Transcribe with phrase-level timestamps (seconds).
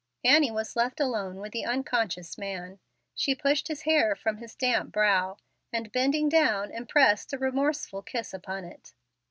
[0.23, 2.79] Annie was left alone with the unconscious man.
[3.13, 5.37] She pushed his hair from his damp brow,
[5.71, 8.93] and, bending down, impressed a remorseful kiss upon it.